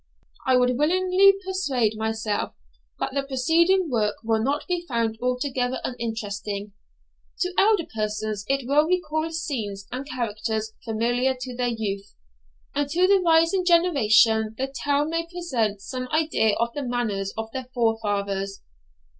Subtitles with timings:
[0.47, 2.53] I would willingly persuade myself
[2.99, 6.73] that the preceding work will not be found altogether uninteresting.
[7.41, 12.15] To elder persons it will recall scenes and characters familiar to their youth;
[12.73, 17.51] and to the rising generation the tale may present some idea of the manners of
[17.51, 18.59] their forefathers.